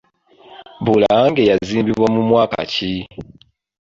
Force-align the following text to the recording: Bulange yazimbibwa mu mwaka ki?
Bulange 0.85 1.41
yazimbibwa 1.49 2.07
mu 2.15 2.21
mwaka 2.29 2.57
ki? 2.71 2.91